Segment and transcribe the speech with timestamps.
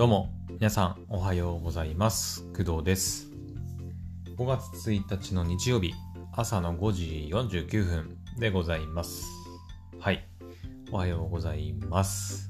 [0.00, 2.44] どうも、皆さんおはようございます。
[2.56, 3.28] 工藤です。
[4.38, 5.92] 5月1日の日曜日、
[6.32, 9.26] 朝の5時49分でございます。
[9.98, 10.26] はい。
[10.90, 12.48] おはようございます。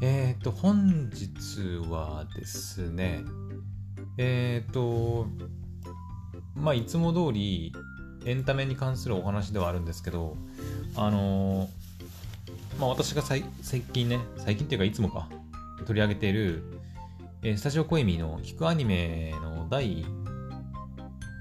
[0.00, 3.24] えっ、ー、と、本日はですね、
[4.16, 5.26] えっ、ー、と、
[6.54, 7.74] まあ、いつも通り
[8.24, 10.38] エンタメに関するお話ではあるんですけど、
[10.96, 11.68] あのー
[12.80, 13.42] まあ、私が最
[13.92, 15.28] 近ね、最近っていうかいつもか、
[15.86, 16.62] 取り上げている、
[17.42, 20.04] えー、スタジオコエミの聞くアニメの第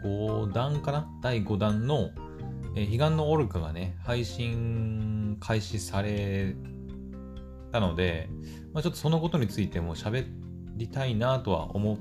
[0.04, 1.08] 5弾かな？
[1.22, 2.12] 第5弾の、
[2.76, 6.56] えー、彼岸のオルカがね、配信開始され
[7.72, 8.30] たので、
[8.74, 10.28] まあ、ちょっとそのことについても喋
[10.76, 11.98] りたいなとは思っ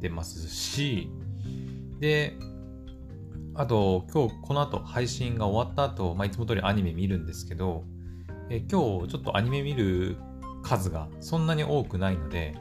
[0.00, 1.10] てますし、
[2.00, 2.36] で、
[3.54, 7.84] あと、今日この後配信が終わった後、まあ、いつも通りアニメ見るんですけど、
[8.50, 10.16] え今日ちょっとアニメ見る
[10.64, 12.56] 数がそんなに多くないので、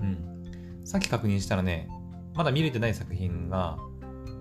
[0.00, 0.82] うん。
[0.84, 1.88] さっき確認したらね、
[2.34, 3.78] まだ見れてない作品が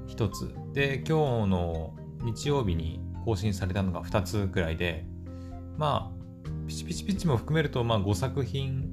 [0.07, 0.53] 1つ。
[0.73, 5.05] で、今日の日曜日に更新されたのが2つくらいで、
[5.77, 6.17] まあ、
[6.67, 8.89] ピチピチピチも含めると、まあ5作品、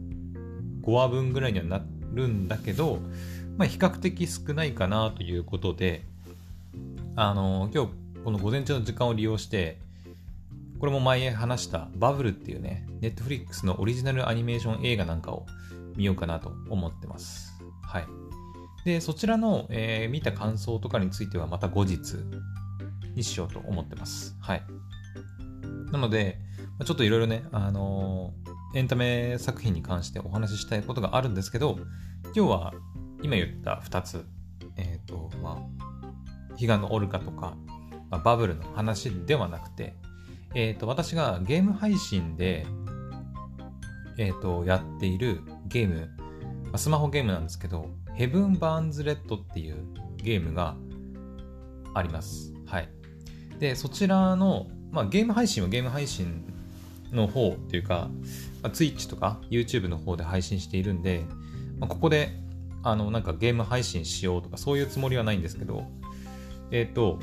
[0.83, 3.01] 5話分ぐらいにはなるんだけど、
[3.57, 6.05] まあ比較的少ないかなということで、
[7.17, 7.91] あの、今日
[8.25, 9.79] この午前中の時間を利用して、
[10.85, 15.47] これも前話したバブルっていうね、ネットフリックスのオリジナルアニメーション映画なんかを
[15.97, 17.55] 見ようかなと思ってます。
[17.81, 18.07] はい。
[18.85, 22.17] で、そちらの、えー、見た感想とかについてはまた後日
[23.15, 24.37] にしようと思ってます。
[24.43, 24.63] はい。
[25.91, 26.39] なので、
[26.85, 31.79] ちょっといろいろね、あのー、エンタメ作品に関してお話ししたいことがあるんですけど、
[32.37, 32.75] 今日は
[33.23, 34.27] 今言った2つ、
[34.77, 36.07] えっ、ー、と、まあ、
[36.51, 37.57] 彼岸のオルカとか、
[38.11, 39.95] まあ、バブルの話ではなくて、
[40.55, 42.67] えっ、ー、と、私がゲーム配信で、
[44.19, 46.09] えっ、ー、と、やっているゲーム、
[46.71, 49.77] ま、スマホゲームなんですけど、ヘブン・バーンズ・レッドっていう
[50.17, 50.77] ゲームが
[51.95, 52.53] あります。
[52.67, 52.89] はい。
[53.59, 56.45] で、そちらの、まあ、ゲーム配信はゲーム配信
[57.11, 58.09] の方っていうか、
[58.63, 61.25] まあ、Twitch とか YouTube の方で配信しているんで、
[61.79, 62.31] まあ、ここで、
[62.85, 65.87] あの、なんかゲーム配信しようとか、そういうつもりはないんですけど、
[66.71, 67.19] えっ、ー、と、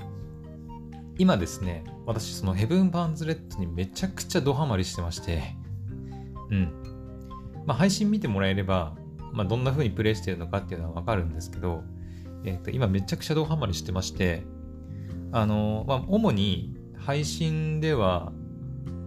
[1.22, 5.56] 今ですね、私、そのヘブン・バーンズ・レッドにめちゃくちゃドハマりしてまして、
[6.50, 6.74] うん。
[7.64, 8.96] まあ、配信見てもらえれば、
[9.32, 11.84] まあ、どんな風にプレイしてるのかっていうのはわかるんですけど、
[12.44, 14.42] えっ、ー、と、今めちゃくちゃドハマりしてまして、
[15.32, 18.32] あの、まあ、主に配信では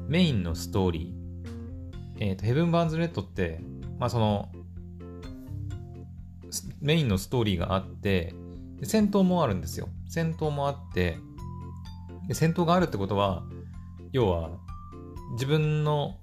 [0.07, 3.61] メインのストーリー、えっ、ー、と、ヘブン・バーンズ・レッドって、
[3.99, 4.53] まあ、その、
[6.81, 8.37] メインのストーリーがあって、
[8.85, 9.89] 戦闘もあるんですよ。
[10.09, 11.19] 戦闘もあって、
[12.29, 13.45] で戦闘があるってことは、
[14.13, 14.51] 要は、
[15.33, 16.19] 自分の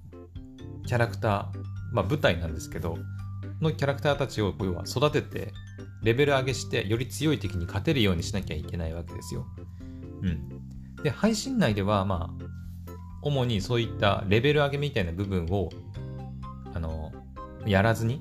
[0.86, 1.44] キャラクター、
[1.92, 2.96] まあ舞台なんですけど、
[3.60, 5.52] のキャラクターたちを要は育てて、
[6.02, 9.46] レベル上げして、より強い敵に勝てるようにしなきゃいけないわけですよ。
[10.22, 10.48] うん。
[11.02, 12.44] で、配信内では、まあ、
[13.22, 15.70] 主にそういったレベル上げみたいな部分を、
[16.74, 17.12] あの、
[17.66, 18.20] やらずに、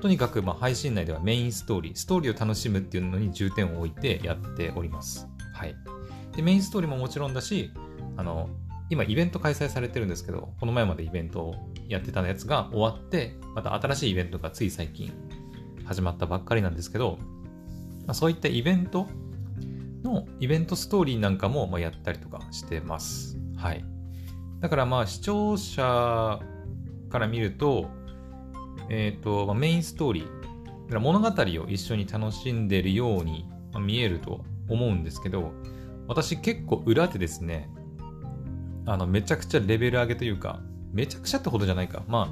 [0.00, 5.26] とにかく、ま、配信内ではメインストーリー、ストーリーを楽しむっていうのに重点を置いてやっております。
[5.52, 5.74] はい。
[6.36, 7.72] で、メインストーリーももちろんだし、
[8.16, 8.48] あの、
[8.88, 11.54] 今イベント開催されてるんですけど、この前までイベントを
[11.88, 15.12] やってたやつが終わって、また新しいイベントがつい最近
[15.84, 17.18] 始まったばっかりなんですけど、
[18.06, 19.08] まあ、そういったイベント
[20.04, 23.38] の、イベントストーリーなんかもまやったりとかしてます。
[23.56, 23.84] はい。
[24.60, 26.40] だからまあ視聴者
[27.10, 27.88] から見ると、
[28.88, 33.48] えっ、ー、と、まあ、メインストーリー、物語を一緒に楽しんでるように
[33.80, 35.52] 見えると思うんですけど、
[36.08, 37.68] 私結構裏でですね、
[38.86, 40.60] あの、めちゃくちゃレベル上げというか、
[40.92, 42.04] めちゃくちゃってほどじゃないか。
[42.06, 42.24] まあ、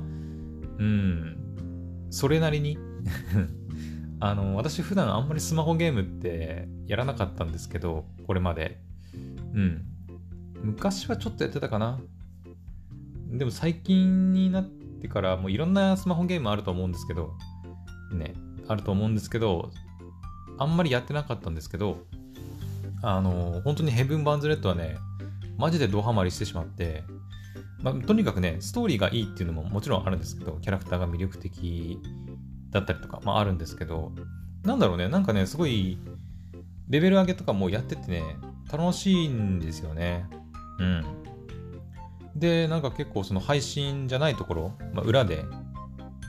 [0.78, 2.78] うん、それなりに
[4.20, 8.80] あの、私普段あんまりスマホゲームってやらなかったんですけど、これまで。
[9.52, 9.84] うん。
[10.62, 12.00] 昔はちょっとやってたかな。
[13.30, 17.34] でも最近になってから、もういろんなスマホゲームあると思うんですけど、
[18.12, 18.34] ね、
[18.68, 19.70] あると思うんですけど、
[20.58, 22.06] あんまりやってなかったんですけど、
[23.04, 24.96] あの、本当にヘブン・バンズ・レッドはね、
[25.58, 27.04] マジでドハマりしてしまって、
[27.82, 31.98] まあ、とにかくね、ストーリーがいいっていうのももちろんあるんですけど、キャラクターが魅力的
[32.70, 34.12] だったりとか、まああるんですけど、
[34.64, 35.98] なんだろうね、なんかね、すごい、
[36.88, 38.22] レベル上げとかもやっててね、
[38.72, 40.26] 楽しいんですよね。
[40.78, 41.04] うん。
[42.34, 45.44] で、なんか結構その配信じゃないところ、まあ、裏で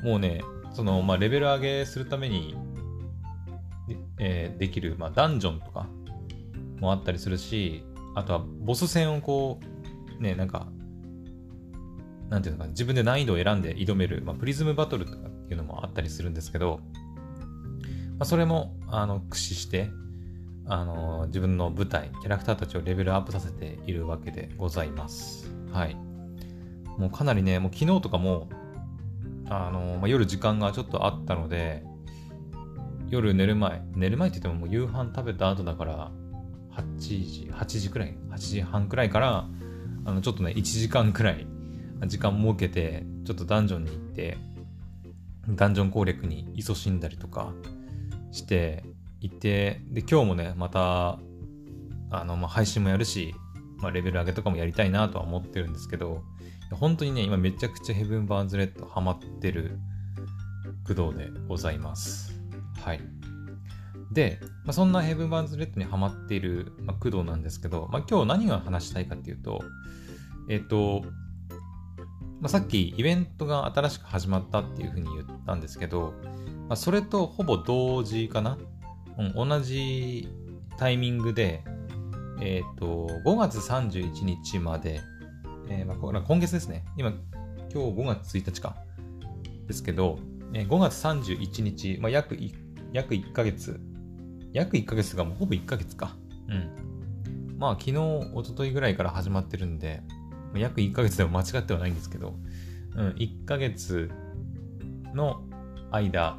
[0.04, 0.44] もうね、
[0.74, 2.56] その、まあ、レベル上げするために、
[4.20, 5.88] えー、できる、まあ、ダンジョンとか
[6.80, 7.84] もあったりするし、
[8.16, 9.60] あとはボス戦をこ
[10.20, 10.68] う、ね、なんか、
[12.30, 16.80] なんていうのか、自分で難易度を選んで挑める、まあ、プリズムバトルとかっていうのもあったりするんですけど、
[18.18, 19.90] まあ、それもあの駆使して
[20.68, 25.52] あの自分の舞台キャラクターたちをレベルアップさせているわけでございます。
[25.72, 25.96] はい。
[26.98, 28.48] もうかなりねもう昨日とかも
[29.50, 31.84] あの、まあ、夜時間がちょっとあったので
[33.10, 36.12] 夜寝る前寝る前って言ってももう夕飯食べた後だから
[36.76, 39.48] 8時8時くらい8時半くらいから
[40.06, 41.48] あのちょっとね1時間くらい
[42.08, 44.38] 時間設けてちょっとダンジョンに行って
[45.50, 47.54] ダンジョン攻略に勤しんだりとか
[48.32, 48.84] して
[49.22, 51.20] いて、で、今日もね、また、
[52.12, 53.36] あの、まあ、配信もやるし、
[53.78, 56.24] まあ、レベル上げとかもやりたいなとは思ってるんですけど、
[56.72, 59.78] 本当にね、今めちゃくちゃヘブン・バーンズ・レッドハマってる
[60.88, 62.34] 工藤でございます。
[62.84, 63.02] はい。
[64.16, 69.62] で、まあ、そんなヘブン・バーンズ・レッドにハマっている、まあ、工藤なんですけど、まあ、今日何が話したいかっていうと、
[70.50, 71.04] えっ、と、
[72.40, 76.14] まあ、さっきイベントが新しく始まったっていうふうに言ったんですけど、
[76.70, 78.58] まあ、それとほぼ同時かな、
[79.18, 80.30] うん、同じ
[80.78, 81.66] タイミングで、
[82.40, 85.02] えっ、ー、と、5月31日まで、
[85.68, 86.86] えー、まあ、今月ですね。
[86.98, 87.20] 今、今
[87.70, 88.78] 日5月1日か。
[89.68, 90.20] ですけど、
[90.54, 92.54] えー、5月31日、まあ、約1、
[92.94, 93.80] 約1ヶ月、
[94.56, 96.16] 約1ヶ月がもうほぼ1ヶ月か。
[96.48, 97.58] うん。
[97.60, 100.02] まあ、昨日、一昨日ぐらいから始まってるんで、
[100.56, 102.36] 約1ヶ月でも間違ってはないんですけど、
[102.96, 104.10] うん、1ヶ月
[105.14, 105.44] の
[105.92, 106.38] 間、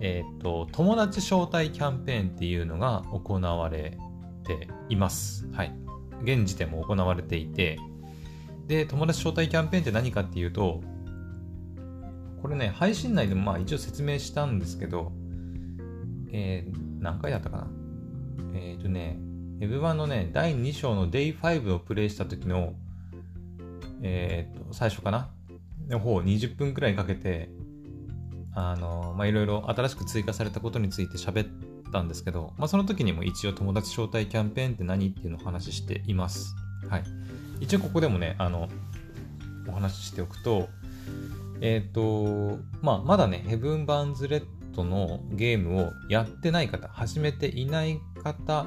[0.00, 3.98] えっ、ー、と、友達招待キャンペーンっていうのが行われ
[4.44, 5.48] ています。
[5.50, 5.74] はい。
[6.22, 7.76] 現時点も行われていて、
[8.68, 10.80] で、友達招待キャンペーンって何かっていうと、
[12.40, 15.10] これね、配信内でもまあ一応説明したんですけど、
[16.30, 17.66] えー、何回だったかな？
[18.54, 19.18] えっ、ー、とね、
[19.60, 22.74] ウェブ版のね、第2章の Day5 をプレイした時の、
[24.02, 25.30] えっ、ー、と、最初かな？
[25.88, 27.48] の方20分くらいかけて、
[28.54, 31.48] あの、ま、いろいろ新しく追加されたことについて喋っ
[31.92, 36.54] たんですけど、まあ、その時にも一応友達招待キャンペーンって何っていうのを話ししています。
[36.88, 37.04] はい。
[37.60, 38.68] 一応ここでもね、あの、
[39.68, 40.68] お話ししておくと、
[41.60, 44.44] えっ、ー、と、まあ、まだね、ヘブン・バーンズ・レッ
[44.78, 48.66] ドのゲームをやってない方、始めていない方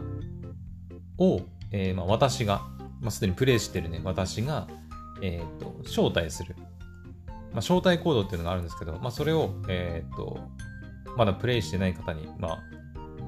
[1.18, 1.42] を、
[1.72, 2.62] えー、まあ、私が、
[3.00, 4.68] まあ、すでにプレイしてるね、私が、
[5.22, 6.56] え、ー、と、招待する。
[7.54, 10.40] まあ、招待コードっていうのがあるんですけど、まあ、それを、えっ、と、
[11.18, 12.60] まだプレイしてない方に、まあ、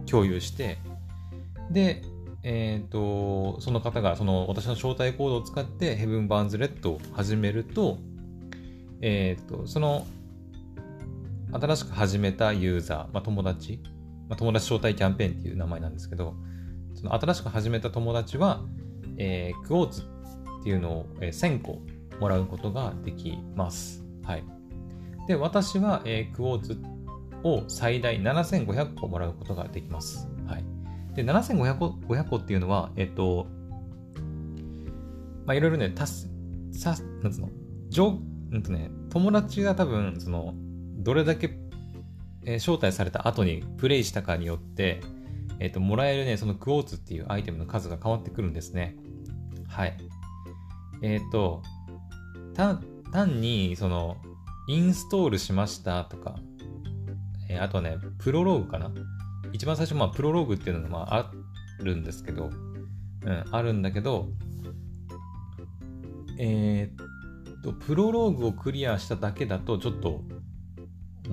[0.06, 0.78] 共有して、
[1.72, 2.04] で、
[2.44, 7.98] えっ、と、その方が、その私の招待コードを使って、ヘブン・バーンズ・レッドを始めると、
[9.02, 10.06] えっ、と、その、
[11.54, 13.80] 新しく始めたユーザー、まあ、友達、
[14.28, 16.36] まあ、友達招待キャンペーンっていう名前なんですけど、
[16.96, 18.64] その新しく始めた友達は、
[19.18, 21.82] えー、クォーツっていうのを、えー、1000個
[22.20, 24.04] もらうことができます。
[24.24, 24.44] はい。
[25.28, 26.78] で、私は、えー、クォーツ
[27.44, 30.28] を最大7500個もらうことができます。
[30.48, 30.66] はい。
[31.16, 33.48] で、7500個 ,500 個っていうのは、えっ、ー、と、
[35.46, 36.30] まあ、いろいろね、たす、
[36.72, 37.50] さ、なんつうの、
[37.90, 38.18] 上、
[38.52, 40.56] うんとね、友達が多分、その、
[41.04, 41.58] どれだけ、
[42.46, 45.02] え、招待された後にプレイしたかによって、
[45.60, 48.96] えっ、ー、と、もらえるね、そのクォーツっていうアイテムの数が変わってくるんですね。
[49.68, 49.98] はい。
[51.02, 51.62] えっ、ー、と、
[52.56, 54.18] 単に、その、
[54.68, 56.38] インストールしましたとか、
[57.50, 58.92] え、あとはね、プロローグかな？
[59.52, 61.32] 一番最初、まあ、プロローグっていうのが、まあ、あ
[61.84, 62.50] るんですけど、
[63.26, 64.30] うん、あるんだけど、
[66.40, 70.24] えー、っと、プロローグをクリアしただけだと、ちょっと、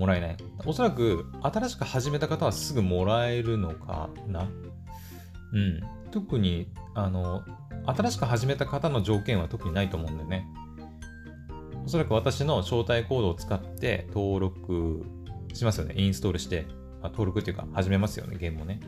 [0.00, 0.37] もらえない。
[0.64, 4.49] おそらく、新しく始めた方はすぐもらえるのかな
[5.52, 5.80] うん。
[6.11, 7.42] 特に、あの、
[7.85, 10.49] 新しく始めた方の条件は特にないと思うんだよね。
[11.85, 15.04] おそらく私の招待コードを使って登録
[15.52, 15.95] しますよね。
[15.99, 16.66] インストールして、
[17.02, 18.80] まあ、登録っていうか始めますよね、ゲームをね。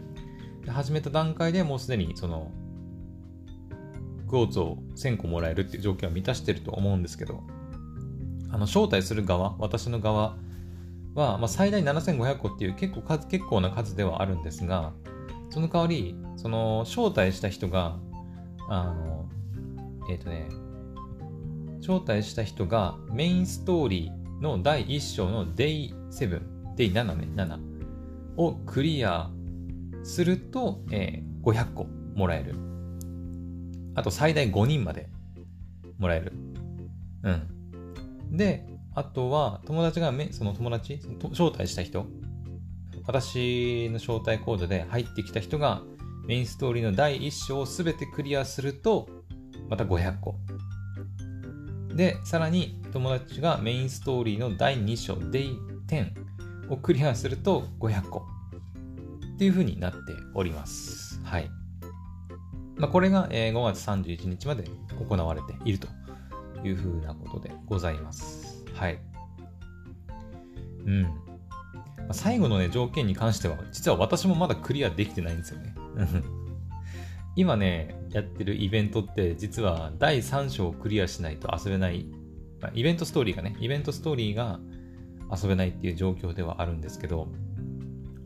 [0.65, 2.51] で始めた段階でもうすでにその、
[4.29, 7.43] クォーツを1000個もらえるっていう条件を満たしてると思うんですけど、
[8.51, 10.37] あの、招待する側、私の側
[11.15, 14.93] は、まあ、最大7500個っていう結構数、結構な数ではあるんですが、
[15.51, 17.99] その代わり、その、招待した人が、
[18.69, 19.29] あの、
[20.11, 20.49] えっ、ー、とね、
[21.81, 26.41] 招待した人がメインストーリーの第1章の Day7、
[26.77, 27.59] Day7 ね、7
[28.37, 29.31] をクリア
[30.05, 32.55] すると、えー、500個もらえる。
[33.95, 35.09] あと最大5人まで
[35.99, 36.33] もらえる。
[37.25, 38.37] うん。
[38.37, 42.07] で、あとは友達がめ、その友達、招待した人、
[43.07, 45.83] 私の招待コードで入ってきた人が
[46.27, 49.09] メインストーリーの第1章を全てクリアすると、
[49.69, 50.37] また500個
[51.95, 58.27] で、さらに友達がメインストーリーの第2章、デイ10をクリアすると500個
[59.35, 59.99] っていう風になって
[60.35, 61.21] おります。
[61.25, 61.51] はい。
[62.77, 64.65] まあ、これが、5月31日まで
[64.99, 65.89] 行われていると
[66.65, 68.42] いう風なことでございます。
[68.75, 68.99] はい。
[70.87, 71.03] うん。
[71.03, 71.11] ま
[72.11, 75.75] あ、最後のね、条件に関しては、実は私もまだクリアできてないんですよね。
[77.37, 82.07] 今ね、やってるイベントって、実は第3章をクリアしないと遊べない、
[82.61, 84.61] まあ、イベントストーリーがね、イベントストーリーが
[85.31, 87.29] 遊べないっていう状況ではあるんですけど、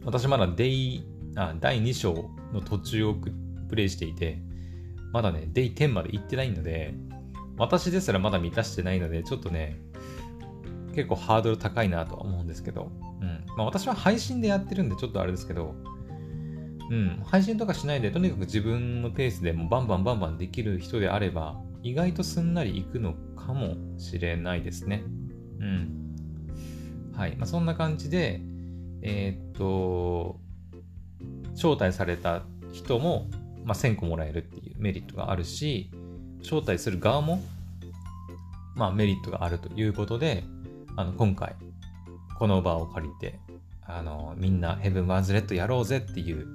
[0.04, 1.04] 私まだデイ
[1.36, 3.14] あ第2章の途中を
[3.68, 4.38] プレイしていて、
[5.12, 6.94] まだね、デイ10まで行ってないので、
[7.58, 9.78] 私ですらまだ満たしてないので、ちょっとね、
[10.96, 13.44] 結構ハードル高いなとは思うんですけど、うん。
[13.56, 15.74] まあ私は配信でやってるんでちょっとあれですけど、
[16.90, 25.04] うん、配信とかしないで、とにかく自分のペースでもバンバンバンバンできる人であれば、意外とすんなりいくのかもしれないですね。
[25.60, 26.16] うん。
[27.14, 27.36] はい。
[27.36, 28.40] まあ、そんな感じで、
[29.02, 30.40] えー、っと、
[31.54, 33.28] 招待された人も、
[33.64, 35.90] まあ、1000個もらえるっていうメリットがあるし、
[36.40, 37.42] 招待する側も、
[38.74, 40.44] まあ、メリットがあるということで、
[40.96, 41.54] あの、今回、
[42.38, 43.38] この場を借りて、
[43.86, 46.46] あの、みんなヘブン・バーンズ・レッドやろうぜっていう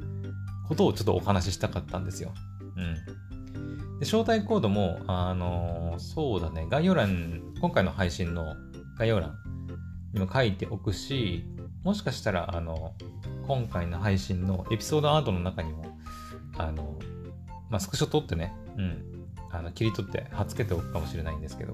[0.67, 2.33] ことをちょっとお話ししたかったんですよ。
[2.75, 3.99] うん。
[3.99, 8.55] で、招待コードも、あの、そうだね、概要欄、今回の配信の
[8.97, 9.35] 概要欄
[10.13, 11.45] にも書いておくし、
[11.83, 12.93] もしかしたら、あの、
[13.47, 15.97] 今回の配信のエピソードアートの中にも、
[16.57, 16.97] あの、
[17.69, 19.03] まあ、スクショ撮ってね、うん、
[19.51, 21.73] あの切り取って貼っつけておくかもしれないんですけど、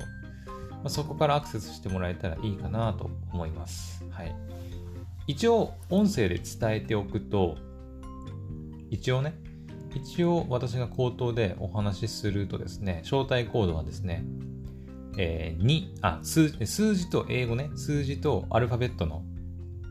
[0.78, 4.04] まあ、そこからアクセスしてもらえたらいいかなと思います。
[4.10, 4.36] はい。
[5.28, 7.58] 一応、音声で伝えておくと、
[8.90, 9.34] 一応ね、
[9.96, 14.24] 一応私が口頭でお話しするとですね、招待コードはですね、
[15.18, 19.24] えー、2、あ数、数字と英語ね、数字とアルファベットの、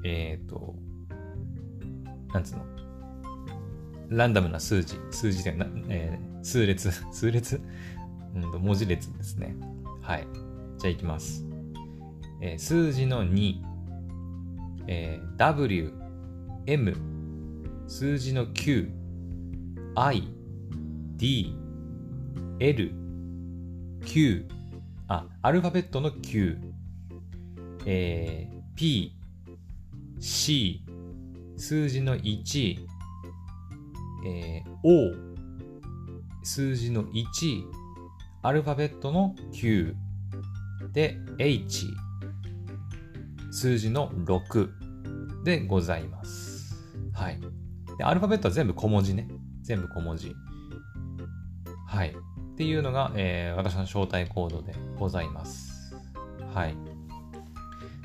[0.05, 0.77] えっ、ー、と、
[2.33, 2.65] なんつうの、
[4.09, 7.61] ランダムな数字、数字でな、えー、数列、数列、
[8.35, 9.57] うん、文字列ですね。
[10.01, 10.27] はい。
[10.87, 11.45] じゃいきます。
[12.41, 13.57] えー、数字の2、
[14.87, 15.93] えー、W、
[16.67, 16.97] M、
[17.89, 18.89] 数字の9、
[19.97, 20.29] I、
[21.17, 21.57] D、
[22.61, 22.93] L、
[24.05, 24.47] Q、
[25.09, 26.59] あ、アルファベットの Q、
[27.85, 29.13] えー、P、
[30.21, 30.85] C、
[31.57, 32.79] 数字の1、
[34.25, 35.15] えー、O、
[36.45, 37.65] 数字の1、
[38.43, 39.97] アルファベットの Q、
[40.93, 41.87] で、H、
[43.51, 46.75] 数字の6でございます。
[47.13, 47.41] はい。
[47.99, 49.29] で、アルファベットは全部小文字ね。
[49.63, 50.35] 全部小文字。
[51.87, 52.11] はい。
[52.11, 55.95] っていうのが、えー、私の招待コードでございます。
[56.55, 56.77] はい。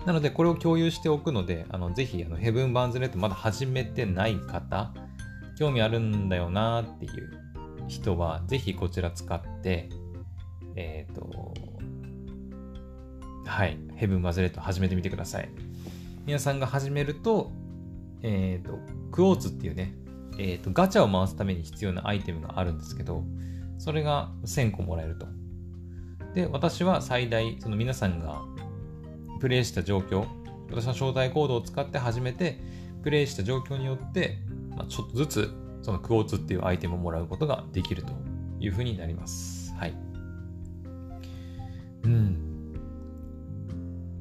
[0.06, 4.94] なので、これを共有しておくので、あのぜひ、あのヘブン・バンズ・ネットまだ始めてない方、
[5.58, 7.32] 興味あるんだよなっていう
[7.88, 9.90] 人は、ぜひこちら使って、
[10.76, 11.54] えっ、ー、と、
[13.46, 15.50] はい、ヘブン・バーズ・レット始めてみてください。
[16.26, 17.52] 皆さんが始めると、
[18.22, 18.80] えっ、ー、と、
[19.12, 19.94] クォーツっていうね、
[20.38, 23.24] えっ、ー、と、ガチャを回すために必要なアイテムがあるんですけど、
[23.78, 25.28] それが1000個もらえると。
[26.34, 28.42] で、私は最大、その皆さんが
[29.40, 30.26] プレイした状況、
[30.70, 32.60] 私の招待コードを使って始めて、
[33.04, 34.38] プレイした状況によって、
[34.76, 38.14] まあ、ちょっとずつ、そのクォーツっていうアイテムをもらうことができると
[38.60, 39.74] いうふうになります。
[39.74, 39.96] はい。
[42.04, 42.51] うん。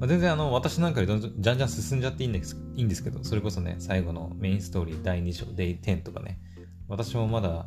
[0.01, 6.41] まあ、全然あの、私なんかでじゃんじゃん進んじゃっていいんですいいんですけど、それこそね、最後のメインストーリー第2章、デイ10とかね、
[6.89, 7.67] 私もまだ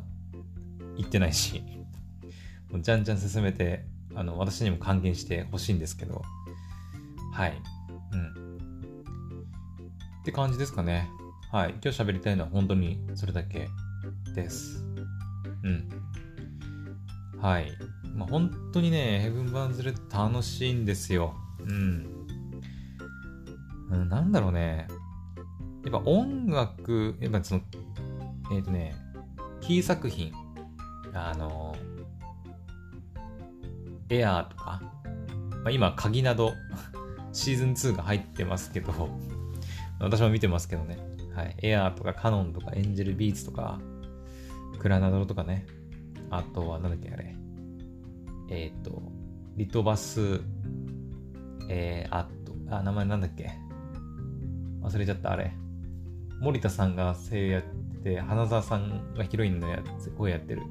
[0.96, 1.62] 行ってないし、
[2.70, 3.86] もうじゃんじゃん進めて、
[4.16, 6.22] あの、私にも還元してほしいんですけど、
[7.32, 7.62] はい。
[8.12, 8.56] うん。
[10.22, 11.08] って感じですかね。
[11.52, 11.70] はい。
[11.80, 13.68] 今日喋りたいのは本当にそれだけ
[14.34, 14.84] です。
[15.62, 15.88] うん。
[17.40, 17.70] はい。
[18.16, 21.36] まあ、本当にね、ヘブン・バーンズ・レッド楽しいんですよ。
[21.60, 22.13] うん。
[23.90, 24.86] うん、なんだろうね。
[25.84, 27.60] やっぱ音楽、やっぱその、
[28.52, 28.94] えっ、ー、とね、
[29.60, 30.32] キー作品
[31.12, 31.76] あの、
[34.08, 34.80] エアーとか、
[35.62, 36.52] まあ、今、鍵など
[37.32, 38.92] シーズン2が入ってますけど
[40.00, 40.98] 私も見てますけどね。
[41.34, 41.56] はい。
[41.62, 43.80] エアーとかカノンとかエンジェルビーツとか、
[44.78, 45.66] クラナドロとかね。
[46.30, 47.36] あとは、なんだっけ、あれ。
[48.50, 49.02] えっ、ー、と、
[49.56, 50.40] リトバス、
[51.68, 53.50] えー、あと、あ、名前なんだっけ。
[54.84, 55.52] 忘れちゃった、あれ。
[56.40, 57.62] 森田さんが声やっ
[58.02, 60.62] て、花澤さんがヒロインのやつ、声やってる。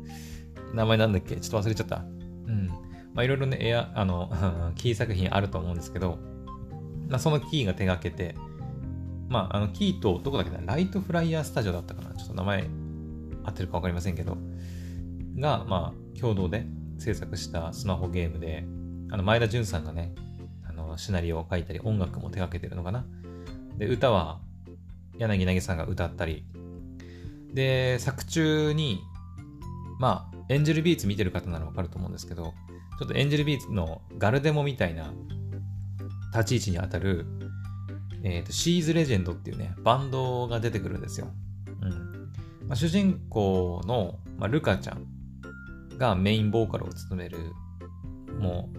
[0.73, 1.35] 名前なんだっけ？
[1.35, 1.97] ちょっと忘れちゃった。
[1.97, 2.67] うん。
[3.13, 4.31] まあいろいろね、エア、あの、
[4.75, 6.17] キー作品あると思うんですけど、
[7.09, 8.35] まあそのキーが手がけて、
[9.29, 12.13] まあ、あの、キート、どこだっけな、ライトフライヤースタジオだったかな。
[12.15, 12.67] ちょっと名前
[13.43, 14.37] 合ってるか分かりませんけど、
[15.39, 16.67] が、まあ、共同で
[16.99, 18.65] 制作したスマホゲームで、
[19.09, 20.13] あの、前田純さんがね、
[20.67, 23.05] あの、シナリオを書いたり、音楽も手掛けてるのかな。
[23.77, 24.39] で、歌は、
[25.17, 26.45] 柳凪さんが歌ったり、
[27.53, 29.01] で、作中に、
[29.99, 32.53] まあ、エンジェルビーツ見てる方ならわかると思うんですけど、
[32.99, 35.13] ちょっとエンジェルビーツのガルデモみたいな
[36.33, 37.25] 立ち位置にあたる、
[38.23, 41.27] え、ー、と、シーズレジェンドっていうね、バンドが出てくるんですよ。
[41.81, 41.89] うん。
[42.67, 45.07] まあ、主人公の、まあ、ルカちゃん
[45.97, 47.37] がメインボーカルを務める、
[48.39, 48.77] もう、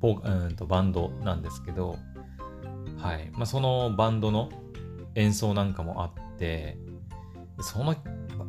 [0.00, 1.96] ボうんとバンドなんですけど、
[3.00, 3.30] はい。
[3.32, 4.50] まあ、そのバンドの
[5.14, 6.78] 演奏なんかもあって、
[7.60, 7.94] その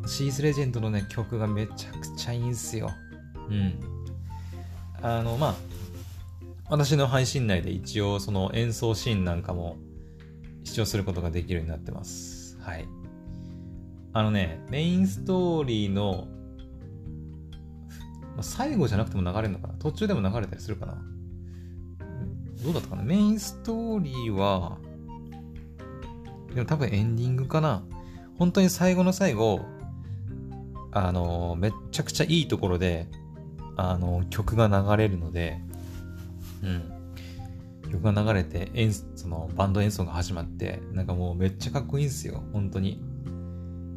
[0.05, 2.91] シーズレジェンドのね、曲がめちゃくちゃいいんすよ。
[3.49, 3.79] うん。
[5.01, 5.55] あの、まあ、
[6.69, 9.77] 私の配信内で一応その演奏シーンなんかも
[10.63, 12.57] 視聴することができるようになってます。
[12.59, 12.87] はい。
[14.13, 16.27] あのね、メインストーリーの、
[18.41, 19.73] 最後じゃなくても流れるのかな？
[19.75, 20.97] 途中でも流れたりするかな？
[22.63, 23.03] どうだったかな？
[23.03, 24.77] メインストーリーは、
[26.53, 27.83] でも多分エンディングかな
[28.37, 29.61] 本当に最後の最後、
[30.91, 33.07] あの、めっちゃくちゃいいところで、
[33.77, 35.61] あの、曲が流れるので、
[36.63, 36.83] うん。
[37.91, 43.01] 曲が流れて、演そのバンド演奏が始まって、なんかもうめっちゃかっこいいんすよ、本当に。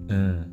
[0.08, 0.50] うん。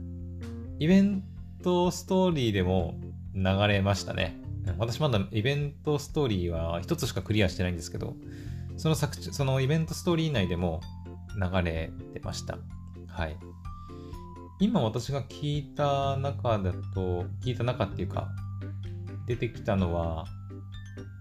[0.80, 1.24] イベン
[1.64, 3.00] トストーリーでも
[3.36, 4.41] 流れましたね。
[4.78, 8.16] 私まだイベントストーリーは一つしかクリアしてないんですけど、
[8.78, 10.82] その作そのイベントストーリー内でも
[11.36, 12.58] 流れてました。
[13.08, 13.38] はい。
[14.60, 18.30] 今私が聞いた中だと、聞いた中っていうか、
[19.26, 20.26] 出てきたのは、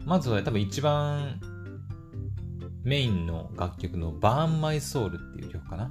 [0.04, 1.40] まずは多分一番
[2.84, 5.90] メインの楽曲の Burn My Soul っていう曲かな。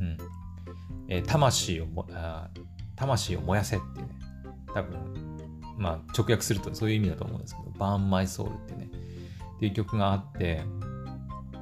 [0.00, 0.16] うん。
[1.08, 2.48] えー、魂をもあ、
[2.96, 4.14] 魂を燃やせっていうね。
[4.74, 5.33] 多分、
[5.76, 8.90] まあ直訳するとそういう意味だと思うんですけど、Burn My Soul ってね。
[9.56, 10.62] っていう曲があって、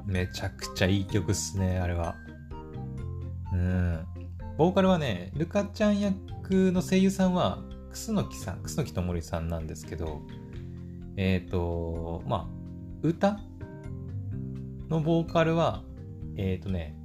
[0.07, 2.17] めちゃくちゃいい曲っすね、あれは。
[3.53, 4.05] うん。
[4.57, 10.23] ボーカルはね、ルカちゃん役の声優さんは、楠木さん、楠木智さんなんですけど、
[11.17, 12.47] えっ、ー、と、まあ、
[13.03, 13.39] 歌
[14.89, 15.83] のボーカルは、
[16.37, 16.97] えっ、ー、とね、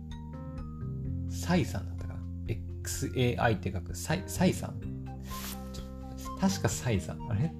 [1.29, 2.19] サイさんだったかな
[2.83, 4.96] ?XAI って書く、サイサイさん
[6.39, 7.31] 確かサイさん。
[7.31, 7.51] あれ？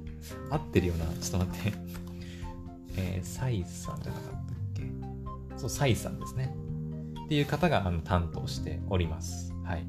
[0.50, 1.06] 合ってるよな。
[1.22, 1.78] ちょっと待って。
[2.98, 4.84] えー、サイさんじゃなかったっけ？
[5.58, 6.56] そう、サイさんですね。
[7.26, 9.54] っていう方があの担当しております。
[9.64, 9.86] はい。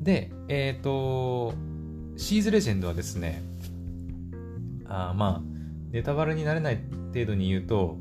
[0.00, 1.54] で、えっ、ー、と、
[2.16, 3.42] シーズレジェンドはですね、
[4.86, 5.42] あまあ、
[5.92, 6.80] ネタバレになれない
[7.12, 7.96] 程度に言うと、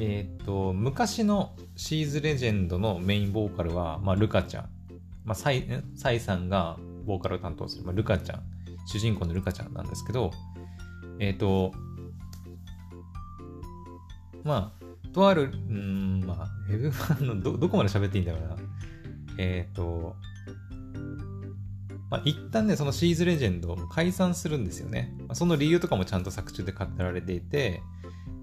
[0.00, 4.68] えっ、ー、と、昔のシーズレジェンドのメインボーカルは、まあ、ルカちゃん。
[5.24, 8.42] まあ、サイ、サイさんがボーカルを担当する、まあ、ルカちゃん。
[8.86, 10.30] 主人公のルカちゃんなんですけど、
[11.18, 11.72] えっ、ー、と、
[14.44, 18.56] まあ、とある、うん、まあ、ウェブファンのど、どこまで喋っていいんだろうな。
[19.38, 20.16] えっ、ー、と、
[22.10, 25.12] まあ、一旦ね、そのシーズレジェンドを解散するんですよね。
[25.32, 27.82] その理由とかもちゃんと作中で語られていて、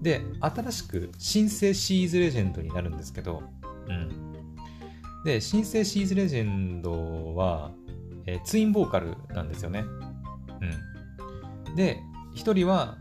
[0.02, 3.42] で、新しく新生シーズレジェンドになるんですけど、
[3.88, 4.34] うん。
[5.24, 7.72] で、新生シーズレジェンドは、
[8.26, 9.84] えー、ツインボーカルなんですよね。
[11.68, 11.74] うん。
[11.76, 12.00] で、
[12.34, 12.98] 一人は、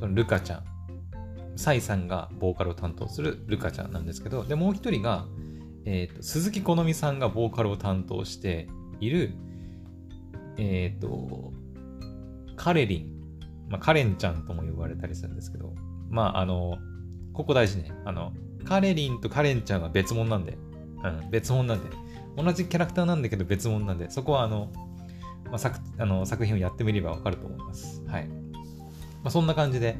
[0.00, 0.64] ルカちゃん。
[1.56, 5.26] サイさんがボーカルを担当するルカちゃんなんですけど、で、もう一人が、
[5.84, 8.68] えっ、ー、と、鈴木好美さんがボーカルを担当して
[9.00, 9.34] いる、
[10.56, 11.52] えっ、ー、と、
[12.56, 13.38] カレリン、
[13.68, 15.74] まあ、カレンちゃんとも呼ばれたりするんですけど、
[16.08, 16.78] まあ、あの、
[17.32, 17.92] ここ大事ね。
[18.04, 18.32] あの、
[18.64, 20.58] カレリンとカレンちゃんは別物なんで、
[21.02, 21.88] うん、別物なんで、
[22.36, 24.70] 同じキャラクターなんだけど別物なんで、そこはあの、
[25.50, 28.02] まあ、作あの作品をやってみればわかると思います。
[28.06, 28.28] はい。
[28.28, 28.36] ま
[29.24, 29.96] あ、そんな感じで、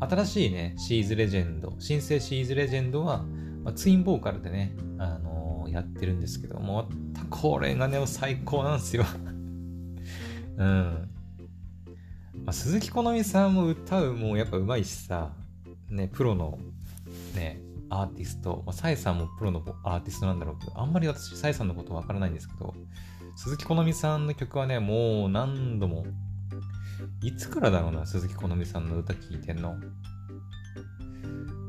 [0.00, 3.24] 新しいね、シーズレジェンド、新生シーズレジェンドは、
[3.64, 6.88] まあ、ツインボーカルでね、あのー、やってるんですけども、
[7.28, 9.04] これがね、最高なんですよ
[10.56, 11.10] うん。
[12.44, 15.32] まあ、鈴木好美さんも歌うもうやっぱ上手いしさ、
[15.90, 16.58] ね、プロの
[17.34, 22.74] ね、アーティスト、まあ、サイさんもプロのアーティストなんだろうけど、あんまり私、サイさんのことわからないんですけど、
[23.42, 26.04] 鈴木好美さんの曲はね、もう何度も、
[27.22, 29.76] いつからだろうな、鈴木好美さんの歌聴いてんの。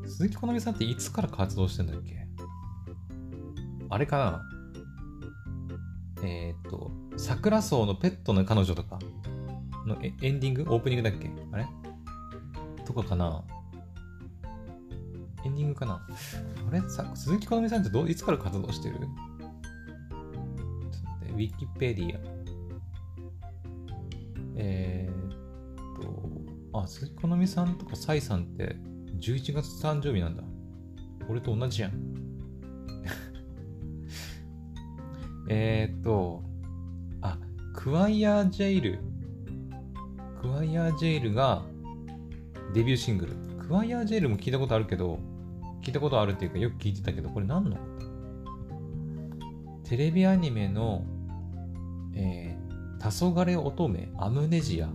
[0.04, 2.26] 鈴木好美さんっていつから活動してんだっけ？
[3.88, 4.42] あれか
[6.20, 6.22] な？
[6.22, 8.98] えっ、と、桜草のペットの彼女とか？
[9.86, 10.66] のエンディング？
[10.68, 11.30] オープニングだっけ？
[11.52, 11.66] あれ？
[12.84, 13.44] とかかな？
[15.46, 16.06] エンディングかな？
[16.68, 16.82] あれ？
[16.90, 18.98] さ鈴木好美さんってどいつから活動してる、
[21.32, 22.20] ウィキペディア。
[24.56, 26.02] えー、っ
[26.72, 28.76] と、あ、鈴木好美さんとかサイさんって
[29.20, 30.42] 11月誕生日なんだ。
[31.28, 31.92] 俺と同じやん。
[35.48, 36.42] えっと、
[37.20, 37.38] あ、
[37.74, 38.98] クワイヤージェイル。
[40.40, 41.62] クワイヤージェイルが
[42.74, 43.32] デビューシングル。
[43.58, 45.18] クワイヤージェイルも聞いたことあるけど、
[45.82, 47.76] 聞いたことあるっていうかよく聞いてたけど、これ何の？
[49.84, 51.04] テレビアニメの、
[52.14, 54.88] えー、黄昏乙女アムネジア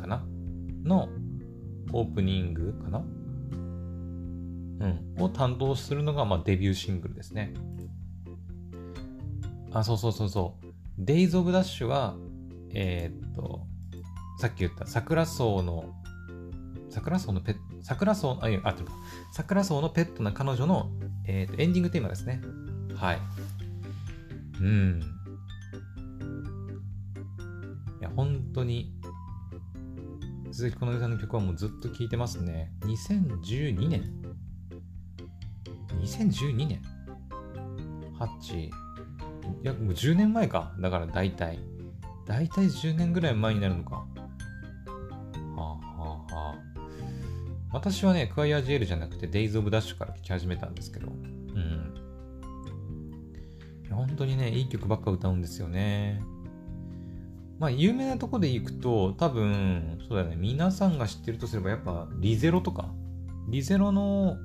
[0.00, 0.24] かな？
[0.84, 1.08] の
[1.92, 2.98] オープニングかな？
[2.98, 3.02] う
[4.86, 5.14] ん。
[5.18, 7.52] を担当するのが、まあ、デビューシングルですね。
[9.72, 10.56] あ、そうそうそうそ
[10.98, 11.02] う。
[11.02, 12.16] Days of Dash は、
[12.74, 13.66] えー、っと、
[14.38, 15.94] さっき言った桜草の、
[16.90, 18.92] 桜草のペット、桜草、あ、いや、あ、てか、
[19.32, 20.90] 桜草のペットな彼女の、
[21.26, 22.42] えー、っとエンディングテーマですね。
[22.94, 23.18] はい。
[24.60, 25.00] うん。
[28.16, 28.92] 本当に、
[30.50, 32.72] 鈴木好美さんの曲はもうずっと聴いてますね。
[32.80, 34.02] 2012年
[36.00, 36.82] ?2012 年
[38.18, 38.70] ?8、い
[39.62, 40.74] や、もう10年前か。
[40.80, 41.58] だから大体。
[42.26, 43.96] 大体10年ぐらい前になるのか。
[43.96, 44.06] は
[45.56, 45.78] あは
[46.30, 46.58] あはあ。
[47.72, 51.08] 私はね、クワイアージェルじゃなくて、デイズ・オブ・ダッシュから聴き始めたんですけど。
[51.08, 51.94] うん。
[53.90, 56.22] 本当にね、いい曲ばっか歌うんですよね。
[57.62, 62.92] まあ、有名なとこで行くと、多分、そうだよね、皆さんが知ってるとすれば、やっぱ、リゼロとか、
[63.46, 64.36] リゼロの、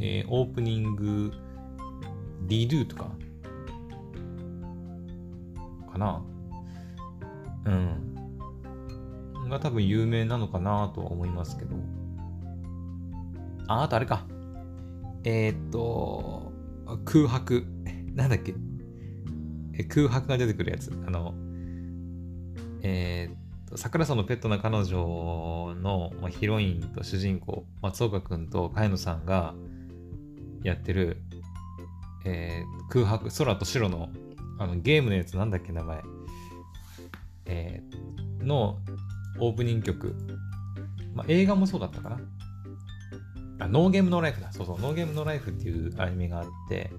[0.00, 1.30] えー、オープニング、
[2.48, 3.12] リドゥとか、
[5.92, 6.24] かな。
[7.66, 8.14] うん。
[9.48, 11.76] が多分有名なのかなとは思いますけど。
[13.68, 14.26] あ、あとあれか。
[15.22, 16.52] えー、っと、
[17.04, 17.64] 空白。
[18.16, 18.56] なんだっけ
[19.84, 20.90] 空白が出てくるやつ。
[21.06, 21.45] あの、
[22.82, 29.54] えー、っと、桜さんのペットな彼女の、まあ、ヒロインと主人公、松岡くんと茅野さんが
[30.62, 31.18] やってる、
[32.24, 34.08] えー、空白、空と白の
[34.58, 36.02] あのゲームのやつなんだっけ名前。
[37.44, 38.78] えー、の
[39.38, 40.14] オープニング曲。
[41.14, 42.20] まあ、映画もそうだったかな。
[43.58, 44.52] あ、ノーゲームノーライフだ。
[44.52, 46.90] そうそう、ノーゲームノーライフっていうアニメがあって、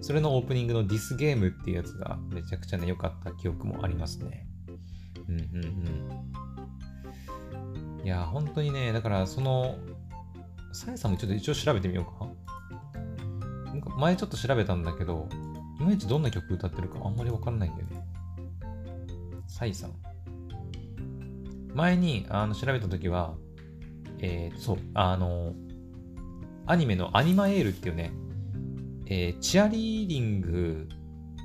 [0.00, 4.46] それのオープニングのディスゲームっていうやつがめちゃくちゃね、良かった記憶もありますね。
[5.28, 5.64] うんうん
[7.98, 8.04] うん。
[8.04, 9.76] いや、本当にね、だからその、
[10.72, 12.28] さやさんもちょっと一応調べてみようか。
[13.98, 15.28] 前ちょっと調べたんだけど、
[15.80, 18.04] いまいちどんな曲歌ってるかあんまりわからないんだよね。
[19.46, 19.92] サイさん。
[21.74, 23.34] 前にあの調べたときは、
[24.18, 25.54] えー、そう、あの、
[26.66, 28.12] アニメのアニマエールっていうね、
[29.06, 30.88] えー、チアリーディング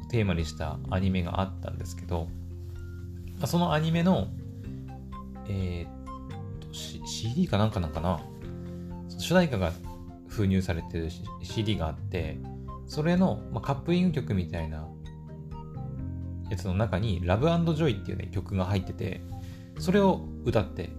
[0.06, 2.28] をテーマにしたアニメがあったんですけど、
[3.48, 4.28] そのアニメの、
[5.48, 8.20] えー、と、C、CD かなんかなんかな、
[9.18, 9.72] 主題歌が
[10.28, 11.10] 封入されてる
[11.42, 12.38] CD があって、
[12.88, 14.88] それの、まあ、カップリン曲みたいな
[16.50, 19.22] やつの中に Love Joy っていうね曲が入ってて、
[19.80, 20.90] それを歌って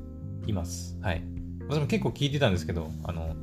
[0.46, 0.98] います。
[1.02, 1.22] はい。
[1.68, 3.34] 私も結構聞いてたんですけど、あの、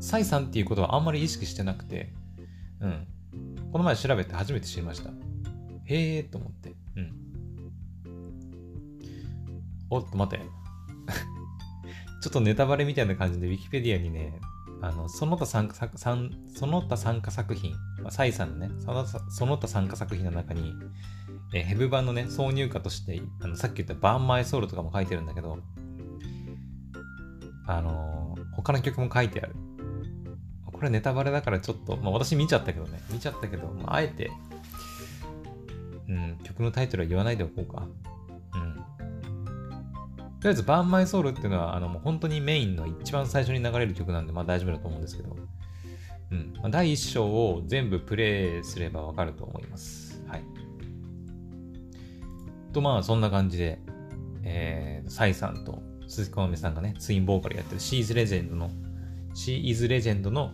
[0.00, 2.12] サイさんっていうことはあんまり意識してなくて、
[2.80, 3.06] うん。
[3.72, 5.10] この前調べて初めて知りました。
[5.84, 6.74] へえーと思って。
[9.94, 10.44] おっと待って。
[12.20, 14.40] ちょっとネタバレみたいな感じで Wikipedia にね、
[14.80, 20.74] あの、その他参加作、その他参加作品、まあ、サイさんのね、そのその他参加作品の中に、
[21.54, 25.58] え、ヘブ版のね、挿入歌として、あのさっき言ったバーンマイソウルとかも書いてるんだけど、
[27.66, 29.54] あのー、他の曲も書いてある。
[30.72, 34.30] これネタバレだからちょっと、まあ私見ちゃったけどね、見ちゃったけど、まあ、あえて、
[36.08, 37.86] うん、曲のタイトルは言わないでおこうか。
[40.44, 45.34] とりあえず、バンマイソウルっていうのは、あの、もう本当にメインの一番最初に流れる曲なんで、まあ大丈夫だと思うんですけど、
[46.32, 46.52] うん。
[46.60, 50.22] まあ、第1章を全部プレイすればわかると思います。
[50.26, 50.44] はい。
[52.74, 53.78] と、まあ、そんな感じで、
[54.42, 58.70] えー、サイさんと鈴木好美さんがね、ツインボーカルやってる She is Legend の、
[59.34, 60.52] She is Legend の、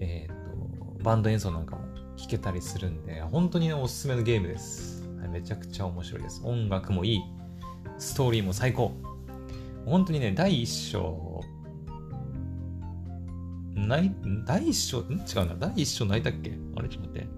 [0.00, 1.82] えっ、ー、と、バンド演奏なんかも
[2.18, 5.08] 弾けたりするんで、本当に、ね、おすすめのゲームです。
[5.20, 6.42] はい、めちゃくちゃ面白いです。
[6.44, 7.22] 音楽もいい。
[7.96, 8.92] ストーリーも最高。
[9.86, 11.40] 本当にね、第一章、
[13.74, 14.14] ない、
[14.46, 15.06] 第一章、違う
[15.46, 15.54] な。
[15.58, 16.52] 第一章泣いたっけ？
[16.76, 17.28] あれちょっと待って。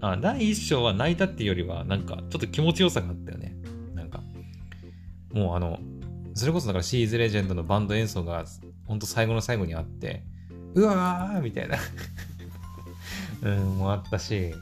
[0.00, 3.56] あ、第一章は泣いたっていうよりは、なんか、ちょっと気持ちよさがあったよね。
[3.94, 4.20] なんか、
[5.32, 5.78] もうあの、
[6.34, 8.44] それこそだからシーズレジェンドのバンド演奏が
[8.86, 10.24] ほんと最後の最後にあって、
[10.74, 11.78] うわーみたいな
[13.42, 14.52] うん、もあったし、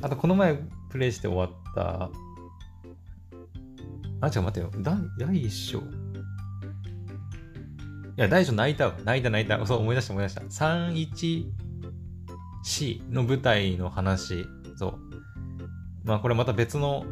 [0.00, 0.58] あとこの前
[0.90, 2.10] プレイして終わった、
[4.22, 4.70] あ、ちょ、待てよ。
[4.78, 5.78] 第第一章。
[5.78, 5.82] い
[8.16, 8.94] や、第一章泣いたわ。
[9.02, 9.66] 泣いた泣いた。
[9.66, 10.42] そう、思い出した思い出した。
[10.42, 11.50] 31C
[13.10, 14.46] の舞台の話。
[14.76, 14.98] そう。
[16.04, 17.04] まあこれまた別の、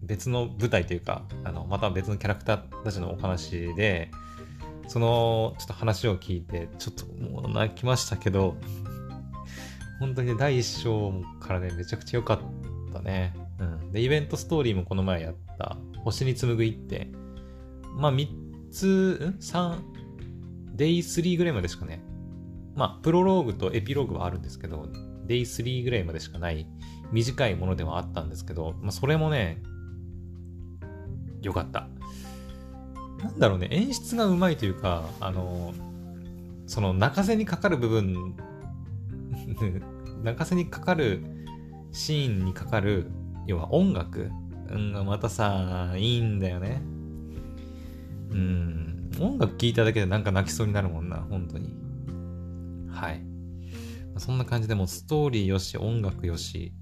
[0.00, 4.12] 別の舞台というか、あの、また別のキャラクターたちのお話で、
[4.86, 8.56] その、ちょっと話を聞いて、ちょっともう泣きましたけど、
[9.98, 13.34] 本当に、第一章からね、めちゃくちゃ良かったね。
[13.58, 13.90] うん。
[13.90, 17.08] で、イベントストーリーもこの前やってた、星に紡ぐ一手。
[17.96, 18.28] まあ、3
[18.70, 19.78] つ、ん ?3、
[20.74, 22.02] デイ3ぐらいまでしかね。
[22.76, 24.88] まあ、プロローグとエピローグはあるんですけど、
[25.26, 26.66] デイ3ぐらいまでしかない
[27.12, 29.60] 短いものではあったんですけど、まあ、それもね、
[31.42, 31.88] 良かった。
[33.22, 35.74] なんだろうね、演出がうまいというか、あの、
[36.66, 38.36] その泣かせにかかる部分、
[40.22, 41.22] 泣かせにかかる
[41.92, 43.10] シーンにかかる、
[43.46, 44.30] 要は音楽、
[44.70, 46.82] うん、またさ、いいんだよね。
[48.30, 51.74] うん、音楽聴いただけでなんか泣きそうになるもんな、本当に。
[52.90, 53.22] はい。
[54.18, 56.72] そんな感じでもストーリーよし、音楽よし、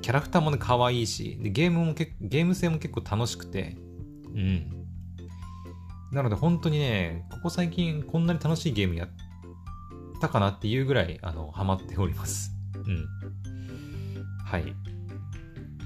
[0.00, 3.76] キャラクターもね、可愛いし、でゲームもけゲーム性も結構楽しくて、
[4.34, 4.86] うん。
[6.12, 9.08] なので本当にね、ここ最近こんなに楽しいゲームやっ
[10.20, 12.52] たかなっていうぐらい、あの、ハマっております。
[12.74, 13.06] うん。
[14.44, 14.74] はい。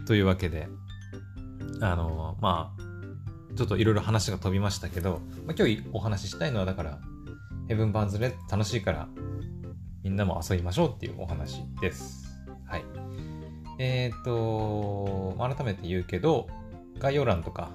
[0.07, 0.69] というわけで、
[1.81, 2.83] あの、まあ、
[3.57, 7.01] ちょっといろいろ話が飛びましたけど、まあ、今日お話ししたいのはだから、
[7.69, 9.09] ヘブンバーンズレ楽しいから、
[10.03, 12.27] みんなも遊びましょうっていうお話です。
[12.67, 12.85] はい。
[13.79, 16.49] えっ、ー、と、改めて言うけど、
[16.99, 17.71] 概要欄とか、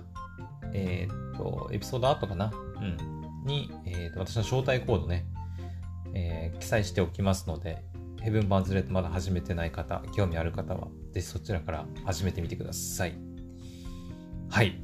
[0.74, 2.52] えっ、ー、と、エピソードアートかな？
[2.52, 3.46] うん。
[3.46, 5.26] に、え、ー、と、私の招待コードね、
[6.14, 7.84] えー、記載しておきますので、
[8.22, 13.27] ヘブンバーンズレッドまだ始めてない方、興味ある方は、ぜひそちらから始めてみてください。
[14.50, 14.80] はい。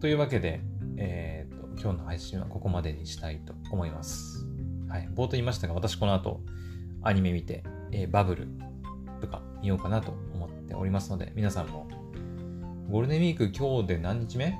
[0.00, 0.60] というわけで、
[0.96, 4.46] えっ、と、今日の配信はここまでにしたいと思います。
[4.88, 5.08] はい。
[5.14, 6.40] 冒頭言いましたが、私この後、
[7.02, 8.48] アニメ見て、えー、バブル
[9.20, 11.86] とか見ようかなと思っておりますので、皆さんも、
[12.90, 14.58] ゴールデンウィーク今日で何日目？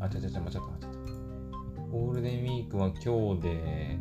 [0.00, 0.88] あ、ちゃちゃちゃ、間違った、間違った。
[1.90, 3.98] ゴールデンウィークは今日で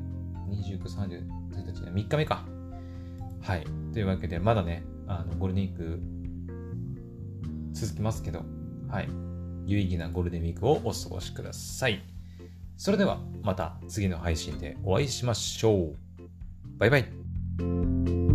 [0.50, 2.46] 29、30、1日3日目か。
[3.42, 3.64] はい。
[3.94, 6.02] というわけで、まだね、あのゴールデンウィーク
[7.74, 8.44] 続きますけど、
[8.94, 9.10] はい。
[9.66, 12.04] 有意義なゴールデンウィークをお過ごしください。
[12.78, 15.96] それではまた次の配信でお会いしましょう。
[16.78, 18.33] バイバイ。